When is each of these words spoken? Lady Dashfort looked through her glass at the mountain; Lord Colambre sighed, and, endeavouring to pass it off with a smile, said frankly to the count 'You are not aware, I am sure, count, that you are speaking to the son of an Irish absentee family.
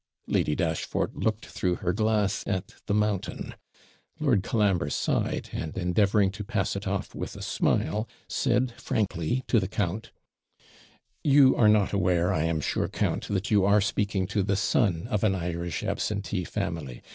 Lady 0.25 0.55
Dashfort 0.55 1.11
looked 1.15 1.45
through 1.45 1.75
her 1.75 1.93
glass 1.93 2.43
at 2.47 2.73
the 2.87 2.93
mountain; 2.95 3.53
Lord 4.19 4.41
Colambre 4.41 4.89
sighed, 4.89 5.49
and, 5.51 5.77
endeavouring 5.77 6.31
to 6.31 6.43
pass 6.43 6.75
it 6.75 6.87
off 6.87 7.13
with 7.13 7.35
a 7.35 7.41
smile, 7.43 8.09
said 8.27 8.71
frankly 8.81 9.43
to 9.45 9.59
the 9.59 9.67
count 9.67 10.09
'You 11.23 11.55
are 11.55 11.69
not 11.69 11.93
aware, 11.93 12.33
I 12.33 12.45
am 12.45 12.61
sure, 12.61 12.87
count, 12.87 13.27
that 13.27 13.51
you 13.51 13.63
are 13.63 13.79
speaking 13.79 14.25
to 14.29 14.41
the 14.41 14.55
son 14.55 15.05
of 15.11 15.23
an 15.23 15.35
Irish 15.35 15.83
absentee 15.83 16.45
family. 16.45 17.03